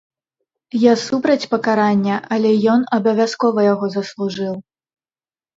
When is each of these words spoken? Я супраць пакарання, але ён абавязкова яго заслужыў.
Я 0.83 0.93
супраць 1.01 1.49
пакарання, 1.51 2.15
але 2.37 2.51
ён 2.73 2.81
абавязкова 2.97 3.59
яго 3.73 3.85
заслужыў. 3.97 4.53